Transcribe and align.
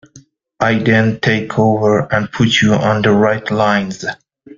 I 0.59 0.79
then 0.79 1.19
take 1.19 1.59
over 1.59 2.11
and 2.11 2.31
put 2.31 2.59
you 2.59 2.73
on 2.73 3.03
the 3.03 3.11
right 3.11 3.51
lines. 3.51 4.03